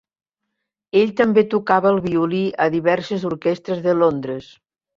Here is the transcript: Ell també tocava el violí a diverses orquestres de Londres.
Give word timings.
Ell 1.01 1.11
també 1.19 1.43
tocava 1.51 1.91
el 1.91 2.01
violí 2.07 2.41
a 2.67 2.69
diverses 2.79 3.29
orquestres 3.33 3.87
de 3.87 3.97
Londres. 4.03 4.53